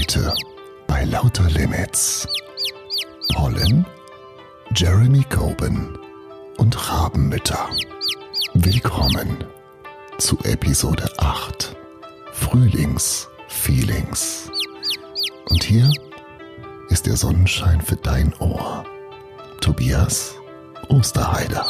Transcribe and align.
Heute 0.00 0.32
bei 0.86 1.04
Lauter 1.04 1.50
Limits. 1.50 2.26
Pollen, 3.34 3.84
Jeremy 4.74 5.22
Coben 5.24 5.98
und 6.56 6.90
Rabenmütter. 6.90 7.68
Willkommen 8.54 9.44
zu 10.16 10.38
Episode 10.44 11.06
8 11.18 11.76
Frühlingsfeelings. 12.32 14.50
Und 15.50 15.64
hier 15.64 15.92
ist 16.88 17.04
der 17.04 17.18
Sonnenschein 17.18 17.82
für 17.82 17.96
dein 17.96 18.32
Ohr. 18.38 18.86
Tobias 19.60 20.34
Osterheider. 20.88 21.66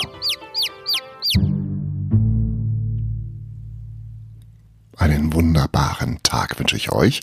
Einen 4.96 5.32
wunderbaren 5.32 6.22
Tag 6.22 6.60
wünsche 6.60 6.76
ich 6.76 6.92
euch. 6.92 7.22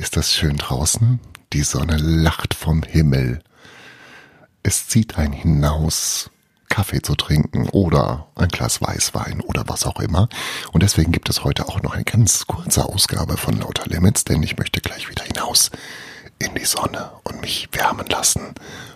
Ist 0.00 0.16
das 0.16 0.32
schön 0.32 0.56
draußen? 0.56 1.18
Die 1.52 1.64
Sonne 1.64 1.96
lacht 1.96 2.54
vom 2.54 2.84
Himmel. 2.84 3.42
Es 4.62 4.86
zieht 4.86 5.18
einen 5.18 5.32
hinaus, 5.32 6.30
Kaffee 6.68 7.02
zu 7.02 7.16
trinken 7.16 7.68
oder 7.70 8.28
ein 8.36 8.46
Glas 8.46 8.80
Weißwein 8.80 9.40
oder 9.40 9.64
was 9.66 9.84
auch 9.86 9.98
immer. 9.98 10.28
Und 10.70 10.84
deswegen 10.84 11.10
gibt 11.10 11.28
es 11.28 11.42
heute 11.42 11.66
auch 11.66 11.82
noch 11.82 11.94
eine 11.94 12.04
ganz 12.04 12.46
kurze 12.46 12.84
Ausgabe 12.84 13.36
von 13.36 13.58
Lauter 13.58 13.86
Limits, 13.86 14.22
denn 14.22 14.40
ich 14.44 14.56
möchte 14.56 14.80
gleich 14.80 15.10
wieder 15.10 15.24
hinaus 15.24 15.72
in 16.38 16.54
die 16.54 16.64
Sonne 16.64 17.10
und 17.24 17.40
mich 17.40 17.68
wärmen 17.72 18.06
lassen, 18.06 18.54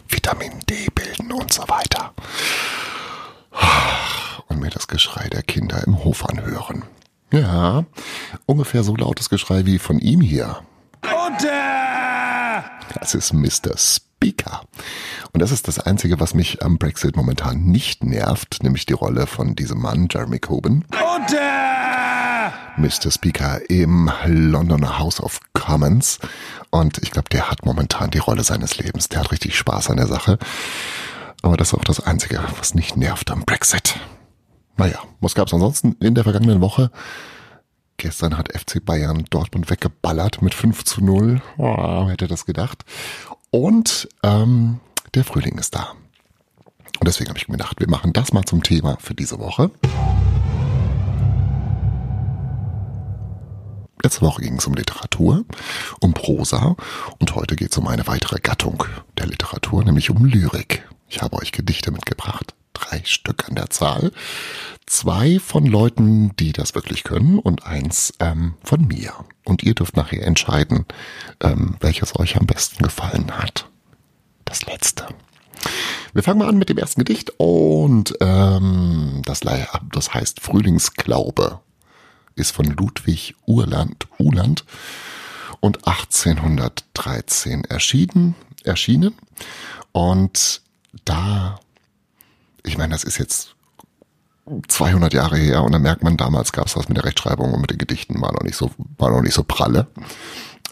Vitamin 0.08 0.60
D 0.70 0.86
bilden 0.94 1.32
und 1.32 1.52
so 1.52 1.62
weiter 1.68 2.14
und 4.46 4.60
mir 4.60 4.70
das 4.70 4.86
Geschrei 4.86 5.28
der 5.28 5.42
Kinder 5.42 5.82
im 5.84 6.04
Hof 6.04 6.24
anhören. 6.28 6.84
Ja, 7.32 7.86
ungefähr 8.46 8.84
so 8.84 8.94
lautes 8.94 9.28
Geschrei 9.30 9.66
wie 9.66 9.80
von 9.80 9.98
ihm 9.98 10.20
hier. 10.20 10.62
Unter! 11.02 12.64
Das 12.98 13.14
ist 13.14 13.32
Mr. 13.32 13.76
Speaker. 13.76 14.62
Und 15.32 15.40
das 15.40 15.50
ist 15.50 15.66
das 15.68 15.78
Einzige, 15.78 16.20
was 16.20 16.34
mich 16.34 16.62
am 16.62 16.78
Brexit 16.78 17.16
momentan 17.16 17.64
nicht 17.64 18.04
nervt, 18.04 18.62
nämlich 18.62 18.86
die 18.86 18.92
Rolle 18.92 19.26
von 19.26 19.56
diesem 19.56 19.80
Mann, 19.80 20.08
Jeremy 20.10 20.38
Coben. 20.38 20.84
Unter! 20.92 22.52
Mr. 22.76 23.10
Speaker 23.10 23.60
im 23.68 24.10
Londoner 24.26 24.98
House 24.98 25.20
of 25.20 25.40
Commons. 25.52 26.18
Und 26.70 26.98
ich 26.98 27.10
glaube, 27.10 27.28
der 27.30 27.50
hat 27.50 27.64
momentan 27.64 28.10
die 28.10 28.18
Rolle 28.18 28.44
seines 28.44 28.78
Lebens. 28.78 29.08
Der 29.08 29.20
hat 29.20 29.32
richtig 29.32 29.56
Spaß 29.56 29.90
an 29.90 29.96
der 29.96 30.06
Sache. 30.06 30.38
Aber 31.42 31.56
das 31.56 31.68
ist 31.68 31.74
auch 31.74 31.84
das 31.84 32.00
Einzige, 32.00 32.40
was 32.58 32.74
nicht 32.74 32.96
nervt 32.96 33.30
am 33.30 33.44
Brexit. 33.44 33.98
Naja, 34.76 34.98
was 35.20 35.34
gab's 35.34 35.52
ansonsten 35.52 35.96
in 36.00 36.14
der 36.14 36.24
vergangenen 36.24 36.60
Woche? 36.60 36.90
Gestern 38.02 38.36
hat 38.36 38.52
FC 38.52 38.84
Bayern 38.84 39.26
Dortmund 39.30 39.70
weggeballert 39.70 40.42
mit 40.42 40.54
5 40.54 40.84
zu 40.84 41.04
0. 41.04 41.40
Oh, 41.56 42.08
hätte 42.08 42.26
das 42.26 42.46
gedacht. 42.46 42.84
Und 43.52 44.08
ähm, 44.24 44.80
der 45.14 45.22
Frühling 45.22 45.56
ist 45.56 45.76
da. 45.76 45.92
Und 46.98 47.06
deswegen 47.06 47.28
habe 47.28 47.38
ich 47.38 47.46
mir 47.46 47.58
gedacht, 47.58 47.78
wir 47.78 47.88
machen 47.88 48.12
das 48.12 48.32
mal 48.32 48.42
zum 48.42 48.64
Thema 48.64 48.96
für 48.98 49.14
diese 49.14 49.38
Woche. 49.38 49.70
Letzte 54.02 54.22
Woche 54.22 54.42
ging 54.42 54.56
es 54.56 54.66
um 54.66 54.74
Literatur, 54.74 55.44
um 56.00 56.12
Prosa 56.12 56.74
und 57.20 57.36
heute 57.36 57.54
geht 57.54 57.70
es 57.70 57.78
um 57.78 57.86
eine 57.86 58.08
weitere 58.08 58.40
Gattung 58.40 58.82
der 59.16 59.26
Literatur, 59.26 59.84
nämlich 59.84 60.10
um 60.10 60.24
Lyrik. 60.24 60.84
Ich 61.06 61.22
habe 61.22 61.36
euch 61.36 61.52
Gedichte 61.52 61.92
mitgebracht, 61.92 62.52
drei 62.72 63.02
Stück 63.04 63.48
an 63.48 63.54
der 63.54 63.70
Zahl. 63.70 64.12
Zwei 64.86 65.38
von 65.38 65.66
Leuten, 65.66 66.34
die 66.36 66.52
das 66.52 66.74
wirklich 66.74 67.04
können 67.04 67.38
und 67.38 67.66
eins 67.66 68.12
ähm, 68.20 68.54
von 68.62 68.86
mir. 68.86 69.12
Und 69.44 69.62
ihr 69.62 69.74
dürft 69.74 69.96
nachher 69.96 70.26
entscheiden, 70.26 70.86
ähm, 71.40 71.76
welches 71.80 72.18
euch 72.18 72.36
am 72.36 72.46
besten 72.46 72.82
gefallen 72.82 73.38
hat. 73.38 73.68
Das 74.44 74.66
letzte. 74.66 75.06
Wir 76.12 76.22
fangen 76.22 76.40
mal 76.40 76.48
an 76.48 76.58
mit 76.58 76.68
dem 76.68 76.78
ersten 76.78 77.04
Gedicht 77.04 77.32
und 77.38 78.14
ähm, 78.20 79.22
das, 79.24 79.40
das 79.92 80.12
heißt 80.12 80.40
Frühlingsglaube 80.40 81.60
ist 82.34 82.50
von 82.52 82.66
Ludwig 82.66 83.34
Urland, 83.46 84.06
Uland 84.18 84.64
und 85.60 85.86
1813 85.86 87.64
erschienen, 87.64 88.34
erschienen. 88.64 89.14
Und 89.92 90.62
da, 91.04 91.60
ich 92.64 92.78
meine, 92.78 92.92
das 92.92 93.04
ist 93.04 93.18
jetzt 93.18 93.56
200 94.68 95.12
Jahre 95.12 95.36
her 95.36 95.62
und 95.62 95.72
da 95.72 95.78
merkt 95.78 96.02
man, 96.02 96.16
damals 96.16 96.52
gab 96.52 96.66
es 96.66 96.76
was 96.76 96.88
mit 96.88 96.96
der 96.96 97.04
Rechtschreibung 97.04 97.52
und 97.52 97.60
mit 97.60 97.70
den 97.70 97.78
Gedichten 97.78 98.20
war 98.20 98.32
noch 98.32 98.42
nicht 98.42 98.56
so, 98.56 98.70
war 98.98 99.10
noch 99.10 99.22
nicht 99.22 99.34
so 99.34 99.44
pralle. 99.44 99.86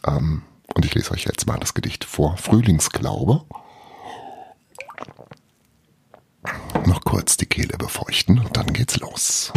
Ähm, 0.07 0.43
und 0.75 0.85
ich 0.85 0.95
lese 0.95 1.13
euch 1.13 1.25
jetzt 1.25 1.47
mal 1.47 1.59
das 1.59 1.75
Gedicht 1.75 2.05
vor. 2.05 2.37
Frühlingsglaube. 2.37 3.45
Noch 6.87 7.03
kurz 7.03 7.37
die 7.37 7.47
Kehle 7.47 7.77
befeuchten 7.77 8.39
und 8.39 8.57
dann 8.57 8.73
geht's 8.73 8.99
los. 8.99 9.53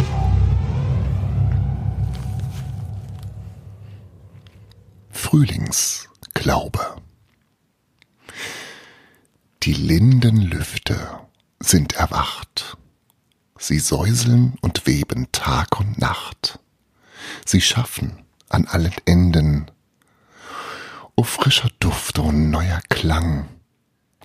Frühlingsglaube. 5.10 6.96
Die 9.62 9.72
linden 9.72 10.36
Lüfte 10.42 11.23
sind 11.64 11.94
erwacht. 11.94 12.76
Sie 13.58 13.78
säuseln 13.78 14.56
und 14.60 14.86
weben 14.86 15.30
Tag 15.32 15.80
und 15.80 15.98
Nacht. 15.98 16.58
Sie 17.46 17.60
schaffen 17.60 18.24
an 18.48 18.66
allen 18.66 18.94
Enden. 19.06 19.70
O 21.16 21.22
frischer 21.22 21.70
Duft, 21.80 22.18
o 22.18 22.32
neuer 22.32 22.80
Klang. 22.88 23.48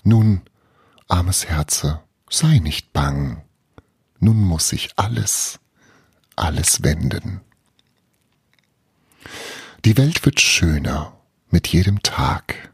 Nun, 0.04 0.42
armes 1.08 1.46
Herze, 1.46 2.02
sei 2.30 2.60
nicht 2.60 2.94
bang. 2.94 3.44
Nun 4.20 4.42
muss 4.42 4.70
sich 4.70 4.92
alles, 4.98 5.60
alles 6.36 6.84
wenden. 6.84 7.42
Die 9.86 9.98
Welt 9.98 10.26
wird 10.26 10.42
schöner 10.42 11.14
mit 11.50 11.68
jedem 11.68 12.04
Tag. 12.04 12.74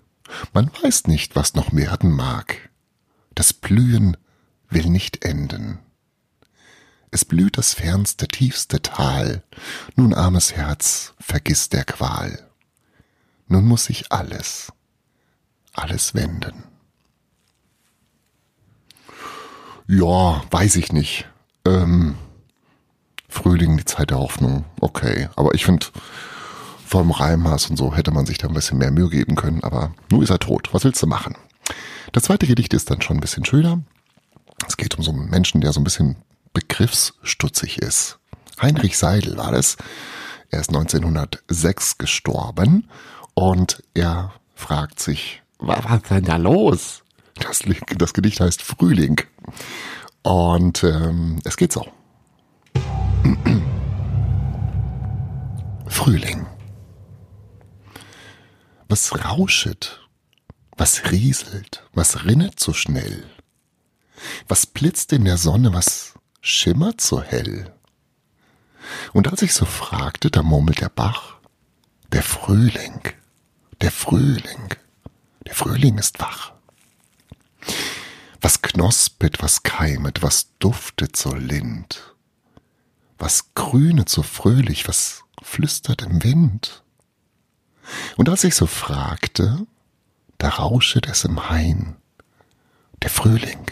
Man 0.53 0.71
weiß 0.81 1.07
nicht, 1.07 1.35
was 1.35 1.53
noch 1.53 1.73
werden 1.73 2.11
mag. 2.11 2.69
Das 3.35 3.53
Blühen 3.53 4.17
will 4.69 4.89
nicht 4.89 5.23
enden. 5.23 5.79
Es 7.11 7.23
blüht 7.23 7.57
das 7.57 7.73
fernste, 7.73 8.27
tiefste 8.27 8.81
Tal. 8.81 9.43
Nun, 9.95 10.13
armes 10.13 10.53
Herz, 10.53 11.13
vergiss 11.19 11.69
der 11.69 11.85
Qual. 11.85 12.49
Nun 13.47 13.65
muss 13.65 13.85
sich 13.85 14.11
alles, 14.11 14.73
alles 15.73 16.13
wenden. 16.13 16.63
Ja, 19.87 20.43
weiß 20.49 20.75
ich 20.77 20.91
nicht. 20.91 21.27
Ähm, 21.65 22.15
Frühling, 23.29 23.77
die 23.77 23.85
Zeit 23.85 24.09
der 24.09 24.19
Hoffnung, 24.19 24.65
okay. 24.81 25.29
Aber 25.35 25.53
ich 25.53 25.65
finde, 25.65 25.87
vom 26.85 27.11
Reimhass 27.11 27.69
und 27.69 27.77
so 27.77 27.95
hätte 27.95 28.11
man 28.11 28.25
sich 28.25 28.37
da 28.37 28.47
ein 28.47 28.53
bisschen 28.53 28.77
mehr 28.77 28.91
Mühe 28.91 29.09
geben 29.09 29.35
können, 29.35 29.63
aber 29.63 29.93
nun 30.11 30.21
ist 30.21 30.29
er 30.29 30.39
tot. 30.39 30.69
Was 30.73 30.83
willst 30.83 31.01
du 31.01 31.07
machen? 31.07 31.35
Das 32.11 32.23
zweite 32.23 32.47
Gedicht 32.47 32.73
ist 32.73 32.89
dann 32.89 33.01
schon 33.01 33.17
ein 33.17 33.21
bisschen 33.21 33.45
schöner. 33.45 33.81
Es 34.67 34.77
geht 34.77 34.97
um 34.97 35.03
so 35.03 35.11
einen 35.11 35.29
Menschen, 35.29 35.61
der 35.61 35.73
so 35.73 35.79
ein 35.79 35.83
bisschen 35.83 36.17
begriffsstutzig 36.53 37.79
ist. 37.79 38.19
Heinrich 38.61 38.97
Seidel 38.97 39.37
war 39.37 39.51
das. 39.51 39.77
Er 40.49 40.61
ist 40.61 40.69
1906 40.69 41.97
gestorben 41.97 42.89
und 43.33 43.83
er 43.93 44.33
fragt 44.55 44.99
sich, 44.99 45.41
was 45.59 45.83
war 45.85 45.99
denn 45.99 46.25
da 46.25 46.37
los? 46.37 47.03
Das, 47.35 47.63
das 47.97 48.13
Gedicht 48.13 48.39
heißt 48.39 48.61
Frühling. 48.61 49.21
Und 50.23 50.83
ähm, 50.83 51.39
es 51.43 51.57
geht 51.57 51.73
so. 51.73 51.87
Frühling. 55.87 56.45
Was 58.87 59.25
rauschet? 59.25 59.99
Was 60.77 61.11
rieselt? 61.11 61.83
Was 61.93 62.25
rinnet 62.25 62.59
so 62.59 62.73
schnell? 62.73 63.25
Was 64.47 64.65
blitzt 64.65 65.13
in 65.13 65.25
der 65.25 65.37
Sonne? 65.37 65.73
Was 65.73 66.13
schimmert 66.41 67.01
so 67.01 67.21
hell? 67.21 67.73
Und 69.13 69.27
als 69.27 69.41
ich 69.41 69.53
so 69.53 69.65
fragte, 69.65 70.29
da 70.29 70.43
murmelt 70.43 70.81
der 70.81 70.89
Bach, 70.89 71.35
der 72.11 72.23
Frühling, 72.23 73.01
der 73.81 73.91
Frühling, 73.91 74.75
der 75.45 75.55
Frühling 75.55 75.97
ist 75.97 76.19
wach. 76.19 76.53
Was 78.41 78.61
knospet, 78.61 79.41
was 79.41 79.63
keimet, 79.63 80.21
was 80.21 80.49
duftet 80.59 81.15
so 81.15 81.33
lind, 81.33 82.15
was 83.17 83.53
grünet 83.55 84.09
so 84.09 84.21
fröhlich, 84.21 84.87
was 84.87 85.23
flüstert 85.41 86.03
im 86.03 86.23
Wind. 86.23 86.83
Und 88.17 88.29
als 88.29 88.43
ich 88.43 88.55
so 88.55 88.67
fragte, 88.67 89.65
da 90.37 90.49
rauschet 90.49 91.07
es 91.07 91.23
im 91.23 91.49
Hain. 91.49 91.95
Der 93.01 93.09
Frühling, 93.09 93.65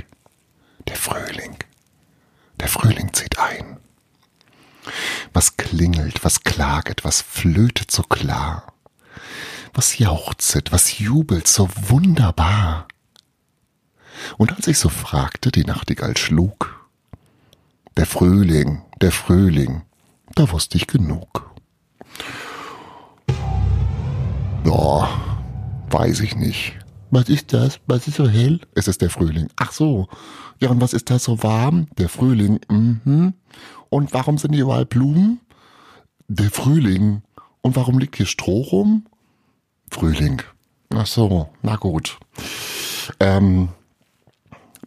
Frühling, 1.14 1.56
der 2.60 2.68
Frühling 2.68 3.14
zieht 3.14 3.38
ein. 3.38 3.78
Was 5.32 5.58
klingelt, 5.58 6.26
was 6.26 6.44
klaget, 6.44 7.06
was 7.06 7.22
flötet 7.22 7.92
so 7.92 8.02
klar, 8.02 8.74
was 9.76 10.00
jauchzet, 10.00 10.72
was 10.72 10.98
jubelt 10.98 11.48
so 11.48 11.70
wunderbar. 11.88 12.88
Und 14.38 14.54
als 14.54 14.68
ich 14.68 14.80
so 14.80 14.90
fragte, 14.90 15.52
die 15.52 15.66
Nachtigall 15.66 16.18
schlug, 16.18 16.84
der 17.96 18.08
Frühling, 18.08 18.82
der 19.00 19.12
Frühling, 19.12 19.84
da 20.34 20.50
wusste 20.50 20.78
ich 20.78 20.88
genug. 20.88 21.54
Ja, 24.66 25.10
weiß 25.92 26.22
ich 26.22 26.36
nicht. 26.36 26.83
Was 27.16 27.30
ist 27.30 27.54
das? 27.54 27.80
Was 27.86 28.08
ist 28.08 28.16
so 28.18 28.28
hell? 28.28 28.60
Es 28.74 28.88
ist 28.88 29.04
der 29.04 29.12
Frühling. 29.12 29.48
Ach 29.58 29.72
so. 29.72 30.08
Ja, 30.60 30.72
und 30.72 30.82
was 30.82 30.94
ist 30.94 31.12
da 31.12 31.20
so 31.20 31.44
warm? 31.44 31.86
Der 32.00 32.10
Frühling. 32.10 32.60
Mhm. 32.72 33.36
Und 33.92 34.14
warum 34.16 34.40
sind 34.40 34.54
hier 34.54 34.64
überall 34.64 34.88
Blumen? 34.88 35.40
Der 36.28 36.50
Frühling. 36.50 37.22
Und 37.62 37.76
warum 37.76 38.00
liegt 38.00 38.16
hier 38.16 38.26
Stroh 38.26 38.62
rum? 38.62 39.06
Frühling. 39.92 40.42
Ach 40.96 41.06
so, 41.06 41.50
na 41.62 41.76
gut. 41.76 42.18
Ähm, 43.20 43.70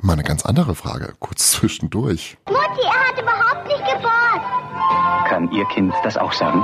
mal 0.00 0.14
eine 0.14 0.24
ganz 0.24 0.44
andere 0.44 0.74
Frage, 0.74 1.14
kurz 1.20 1.50
zwischendurch. 1.52 2.38
Mutti, 2.48 2.82
er 2.82 3.08
hat 3.08 3.22
überhaupt 3.22 3.68
nicht 3.68 3.84
gebohrt. 3.86 5.28
Kann 5.28 5.52
Ihr 5.52 5.64
Kind 5.66 5.94
das 6.02 6.16
auch 6.16 6.32
sagen? 6.32 6.60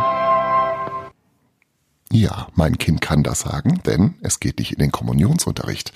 Ja, 2.12 2.48
mein 2.54 2.76
Kind 2.76 3.00
kann 3.00 3.22
das 3.22 3.40
sagen, 3.40 3.80
denn 3.86 4.16
es 4.20 4.38
geht 4.38 4.58
nicht 4.58 4.72
in 4.72 4.80
den 4.80 4.92
Kommunionsunterricht. 4.92 5.92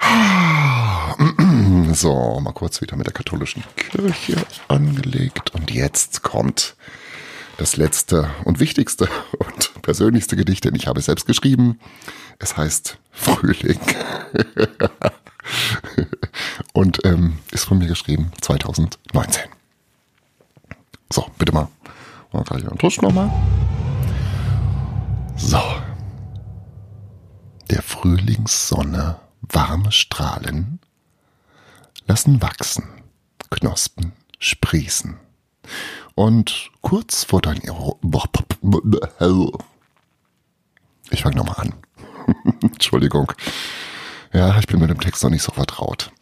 So, 1.92 2.40
mal 2.40 2.52
kurz 2.52 2.80
wieder 2.80 2.96
mit 2.96 3.06
der 3.06 3.14
katholischen 3.14 3.62
Kirche 3.76 4.44
angelegt. 4.66 5.54
Und 5.54 5.70
jetzt 5.70 6.22
kommt 6.22 6.74
das 7.56 7.76
letzte 7.76 8.28
und 8.44 8.58
wichtigste 8.58 9.08
und 9.38 9.80
persönlichste 9.82 10.34
Gedicht, 10.34 10.64
denn 10.64 10.74
ich 10.74 10.88
habe 10.88 10.98
es 10.98 11.06
selbst 11.06 11.26
geschrieben. 11.26 11.78
Es 12.40 12.56
heißt 12.56 12.98
Frühling. 13.12 13.78
und 16.72 17.04
ähm, 17.04 17.38
ist 17.52 17.64
von 17.64 17.78
mir 17.78 17.86
geschrieben 17.86 18.32
2019. 18.40 19.44
So, 21.12 21.26
bitte 21.38 21.52
mal. 21.52 21.68
Einen 22.32 22.78
Tusch 22.78 23.00
nochmal. 23.00 23.30
So. 25.36 25.60
Der 27.70 27.82
Frühlingssonne 27.82 29.20
warme 29.40 29.92
Strahlen 29.92 30.80
lassen 32.06 32.42
wachsen, 32.42 32.84
Knospen 33.50 34.12
sprießen. 34.38 35.18
Und 36.14 36.70
kurz 36.82 37.24
vor 37.24 37.40
dein 37.40 37.60
Ich 41.10 41.22
fange 41.22 41.36
nochmal 41.36 41.56
an. 41.56 41.74
Entschuldigung. 42.62 43.32
Ja, 44.32 44.58
ich 44.58 44.66
bin 44.66 44.80
mit 44.80 44.90
dem 44.90 45.00
Text 45.00 45.22
noch 45.22 45.30
nicht 45.30 45.42
so 45.42 45.52
vertraut. 45.52 46.12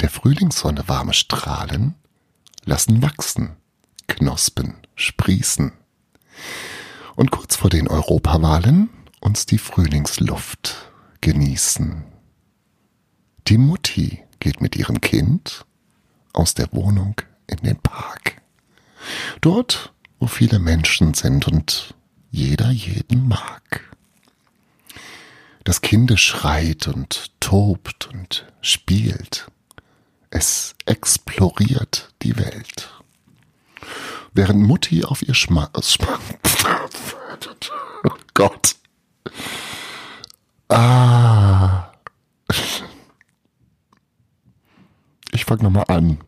Der 0.00 0.10
Frühlingssonne 0.10 0.88
warme 0.88 1.14
Strahlen 1.14 1.94
lassen 2.64 3.02
wachsen, 3.02 3.56
Knospen 4.06 4.74
sprießen. 4.96 5.72
Und 7.16 7.30
kurz 7.30 7.56
vor 7.56 7.70
den 7.70 7.88
Europawahlen 7.88 8.90
uns 9.20 9.46
die 9.46 9.58
Frühlingsluft 9.58 10.90
genießen. 11.20 12.04
Die 13.46 13.58
Mutti 13.58 14.22
geht 14.40 14.60
mit 14.60 14.76
ihrem 14.76 15.00
Kind 15.00 15.64
aus 16.32 16.54
der 16.54 16.72
Wohnung 16.72 17.20
in 17.46 17.58
den 17.58 17.76
Park. 17.78 18.42
Dort, 19.40 19.92
wo 20.18 20.26
viele 20.26 20.58
Menschen 20.58 21.14
sind 21.14 21.46
und 21.46 21.94
jeder 22.30 22.70
jeden 22.70 23.28
mag. 23.28 23.94
Das 25.64 25.80
Kind 25.80 26.18
schreit 26.18 26.88
und 26.88 27.32
tobt 27.40 28.08
und 28.12 28.46
spielt. 28.60 29.46
Es 30.30 30.74
exploriert 30.84 32.12
die 32.22 32.36
Welt. 32.36 32.93
Während 34.34 34.60
Mutti 34.62 35.04
auf 35.04 35.22
ihr 35.22 35.34
Schma... 35.34 35.70
Schma 35.80 36.18
oh 38.04 38.10
Gott. 38.34 38.74
Ah. 40.68 41.92
Ich 45.30 45.44
fange 45.44 45.62
nochmal 45.62 45.84
an. 45.86 46.18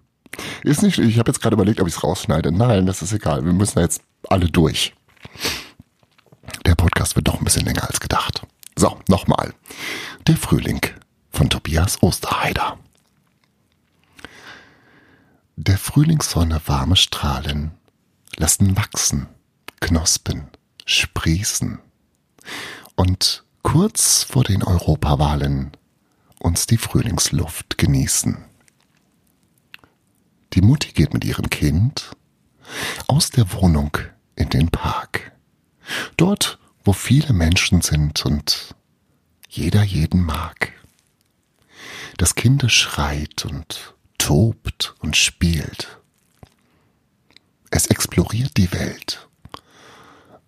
Ist 0.63 0.83
nicht, 0.83 0.99
ich 0.99 1.19
habe 1.19 1.31
jetzt 1.31 1.41
gerade 1.41 1.55
überlegt, 1.55 1.81
ob 1.81 1.89
ich 1.89 1.95
es 1.95 2.05
rausschneide. 2.05 2.53
Nein, 2.53 2.87
das 2.87 3.03
ist 3.03 3.13
egal. 3.13 3.45
Wir 3.45 3.53
müssen 3.53 3.81
jetzt 3.81 4.03
alle 4.29 4.47
durch. 4.47 4.95
Der 6.65 6.77
Podcast 6.77 7.17
wird 7.17 7.27
doch 7.27 7.39
ein 7.39 7.45
bisschen 7.45 7.65
länger 7.65 7.89
als 7.89 7.99
gedacht. 7.99 8.43
So, 8.77 9.01
nochmal. 9.09 9.53
Der 10.29 10.37
Frühling 10.37 10.81
von 11.31 11.51
Tobias 11.51 12.01
Osterheider. 12.03 12.79
Der 15.57 15.79
Frühlingssonne 15.79 16.61
warme 16.67 16.97
Strahlen 16.97 17.76
lassen 18.37 18.77
wachsen, 18.77 19.29
Knospen 19.81 20.49
sprießen. 20.85 21.79
Und 22.95 23.45
kurz 23.63 24.23
vor 24.23 24.45
den 24.45 24.63
Europawahlen 24.63 25.73
uns 26.39 26.67
die 26.67 26.79
Frühlingsluft 26.79 27.79
genießen. 27.79 28.45
Die 30.53 30.61
Mutti 30.61 30.93
geht 30.93 31.13
mit 31.13 31.25
ihrem 31.25 31.51
Kind 31.51 32.13
aus 33.09 33.31
der 33.31 33.53
Wohnung 33.53 33.99
in 34.37 34.49
den 34.49 34.71
Park. 34.71 35.33
Dort, 36.17 36.59
wo 36.85 36.93
viele 36.93 37.33
Menschen 37.33 37.83
sind 37.83 38.25
und 38.25 38.75
jeder 39.49 39.83
jeden 39.83 40.25
mag. 40.25 40.73
Das 42.17 42.35
Kind 42.35 42.71
schreit 42.71 43.45
und 43.45 43.95
tobt 44.19 44.95
und 45.01 45.17
spielt. 45.17 46.01
Es 47.71 47.87
exploriert 47.87 48.57
die 48.57 48.73
Welt, 48.73 49.29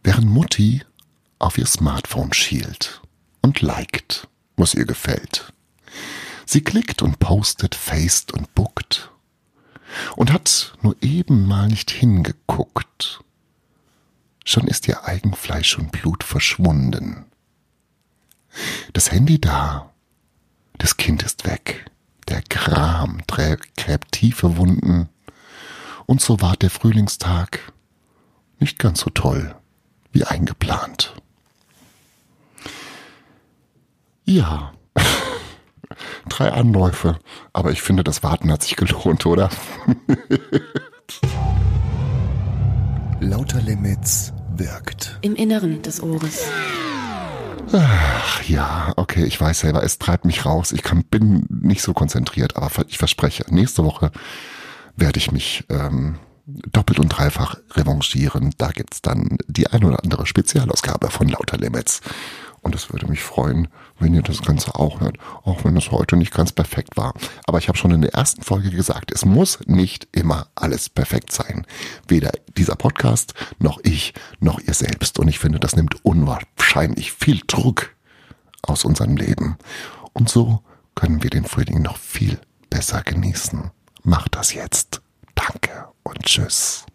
während 0.03 0.27
Mutti 0.29 0.83
auf 1.39 1.59
ihr 1.59 1.67
Smartphone 1.67 2.33
schielt 2.33 3.03
und 3.43 3.61
liked, 3.61 4.29
was 4.57 4.75
ihr 4.75 4.85
gefällt. 4.85 5.53
Sie 6.47 6.63
klickt 6.63 7.03
und 7.03 7.19
postet, 7.19 7.75
faced 7.75 8.33
und 8.33 8.55
bookt 8.55 9.11
und 10.17 10.33
hat 10.33 10.77
nur 10.83 10.97
eben 11.01 11.47
mal 11.47 11.69
nicht 11.69 11.91
hingeguckt. 11.91 13.21
Schon 14.45 14.67
ist 14.67 14.89
ihr 14.89 15.05
Eigenfleisch 15.05 15.79
und 15.79 15.93
Blut 15.93 16.25
verschwunden. 16.25 17.27
Das 18.93 19.13
Handy 19.13 19.41
da, 19.41 19.93
das 20.79 20.97
Kind 20.97 21.23
ist 21.23 21.47
weg, 21.47 21.91
der 22.29 22.43
Gram 22.49 23.21
gräbt 23.27 24.13
tiefe 24.13 24.57
Wunden, 24.57 25.09
und 26.09 26.21
so 26.23 26.41
war 26.41 26.57
der 26.57 26.71
Frühlingstag 26.71 27.61
nicht 28.59 28.79
ganz 28.79 29.01
so 29.01 29.11
toll 29.11 29.55
wie 30.11 30.25
eingeplant. 30.25 31.15
Ja, 34.25 34.73
drei 36.31 36.51
Anläufe. 36.51 37.19
Aber 37.53 37.73
ich 37.73 37.83
finde, 37.83 38.05
das 38.05 38.23
Warten 38.23 38.51
hat 38.51 38.63
sich 38.63 38.77
gelohnt, 38.77 39.27
oder? 39.27 39.51
Lauter 43.21 43.61
Limits 43.61 44.33
wirkt. 44.57 45.19
Im 45.21 45.37
Inneren 45.37 45.83
des 45.83 46.03
Ohres. 46.03 46.43
Ach 47.73 48.43
ja, 48.45 48.95
okay, 48.97 49.25
ich 49.25 49.39
weiß 49.39 49.61
selber, 49.61 49.83
es 49.83 49.99
treibt 49.99 50.25
mich 50.25 50.47
raus. 50.47 50.73
Ich 50.73 50.83
kann, 50.83 51.05
bin 51.05 51.45
nicht 51.51 51.83
so 51.83 51.93
konzentriert, 51.93 52.57
aber 52.57 52.87
ich 52.89 52.97
verspreche, 52.97 53.45
nächste 53.51 53.85
Woche 53.85 54.11
werde 55.01 55.19
ich 55.19 55.33
mich 55.33 55.65
ähm, 55.69 56.19
doppelt 56.47 56.99
und 56.99 57.09
dreifach 57.09 57.57
revanchieren. 57.73 58.55
Da 58.59 58.71
gibt's 58.71 59.03
dann 59.03 59.39
die 59.47 59.67
ein 59.67 59.85
oder 59.85 60.03
andere 60.03 60.27
Spezialausgabe 60.27 61.11
von 61.11 61.29
Lauter 61.29 61.59
Limits. 61.59 62.01
Und 62.61 62.75
es 62.75 62.93
würde 62.93 63.07
mich 63.07 63.23
freuen, 63.23 63.69
wenn 64.01 64.15
ihr 64.15 64.23
das 64.23 64.43
Ganze 64.43 64.75
auch 64.75 65.01
hört, 65.01 65.19
auch 65.45 65.65
wenn 65.65 65.77
es 65.77 65.93
heute 65.93 66.17
nicht 66.17 66.35
ganz 66.35 66.53
perfekt 66.53 66.97
war. 66.97 67.15
Aber 67.47 67.59
ich 67.59 67.69
habe 67.69 67.79
schon 67.79 67.93
in 67.93 68.03
der 68.03 68.15
ersten 68.15 68.43
Folge 68.43 68.71
gesagt, 68.71 69.13
es 69.13 69.25
muss 69.25 69.61
nicht 69.67 70.09
immer 70.13 70.49
alles 70.55 70.89
perfekt 70.89 71.33
sein. 71.33 71.67
Weder 72.09 72.33
dieser 72.57 72.75
Podcast, 72.75 73.35
noch 73.59 73.79
ich, 73.85 74.13
noch 74.41 74.59
ihr 74.61 74.75
selbst. 74.75 75.19
Und 75.19 75.29
ich 75.29 75.39
finde, 75.39 75.61
das 75.61 75.77
nimmt 75.77 76.05
unwahrscheinlich 76.05 77.13
viel 77.13 77.41
Druck 77.47 77.95
aus 78.63 78.85
unserem 78.85 79.17
Leben. 79.17 79.57
Und 80.13 80.29
so 80.29 80.63
können 80.95 81.23
wir 81.23 81.31
den 81.31 81.45
Frühling 81.45 81.81
noch 81.83 81.97
viel 81.97 82.39
besser 82.71 83.03
genießen. 83.03 83.71
Macht 84.09 84.37
das 84.37 84.55
jetzt. 84.55 85.03
Danke 85.35 85.87
und 86.03 86.23
tschüss. 86.23 86.87